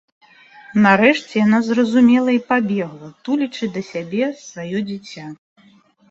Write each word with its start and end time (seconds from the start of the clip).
Нарэшце 0.85 1.33
яна 1.45 1.57
зразумела 1.67 2.29
і 2.35 2.39
пабегла, 2.49 3.09
тулячы 3.27 3.69
да 3.75 3.81
сябе 3.91 4.31
сваё 4.45 4.77
дзіця. 4.89 5.27